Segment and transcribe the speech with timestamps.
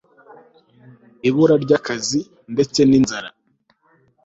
[1.27, 2.19] ibura ry' akazi,
[2.53, 3.29] ndetse n' inzara